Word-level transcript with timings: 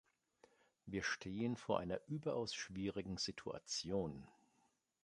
Wir 0.87 1.03
stehen 1.03 1.55
vor 1.55 1.77
einer 1.79 1.99
überaus 2.07 2.55
schwierigen 2.55 3.17
Situation. 3.17 4.27